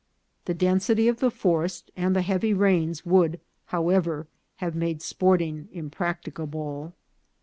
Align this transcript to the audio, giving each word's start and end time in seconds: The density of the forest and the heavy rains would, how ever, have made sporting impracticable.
The 0.45 0.55
density 0.55 1.07
of 1.07 1.19
the 1.19 1.29
forest 1.29 1.91
and 1.95 2.15
the 2.15 2.23
heavy 2.23 2.55
rains 2.55 3.05
would, 3.05 3.39
how 3.67 3.89
ever, 3.89 4.25
have 4.55 4.73
made 4.73 4.99
sporting 5.03 5.69
impracticable. 5.71 6.93